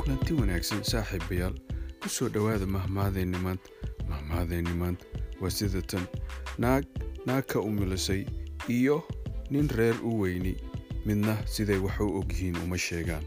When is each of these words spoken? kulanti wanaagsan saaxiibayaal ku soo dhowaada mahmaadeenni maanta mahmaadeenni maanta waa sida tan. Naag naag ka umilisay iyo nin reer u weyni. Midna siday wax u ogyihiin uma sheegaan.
kulanti 0.00 0.32
wanaagsan 0.32 0.80
saaxiibayaal 0.90 1.54
ku 2.00 2.08
soo 2.08 2.28
dhowaada 2.34 2.66
mahmaadeenni 2.66 3.38
maanta 3.46 3.68
mahmaadeenni 4.08 4.74
maanta 4.82 5.04
waa 5.40 5.50
sida 5.50 5.82
tan. 5.82 6.04
Naag 6.58 6.84
naag 7.26 7.44
ka 7.52 7.60
umilisay 7.60 8.24
iyo 8.68 9.04
nin 9.50 9.68
reer 9.68 9.96
u 10.04 10.20
weyni. 10.20 10.56
Midna 11.04 11.36
siday 11.46 11.76
wax 11.84 12.00
u 12.00 12.08
ogyihiin 12.20 12.56
uma 12.64 12.78
sheegaan. 12.78 13.24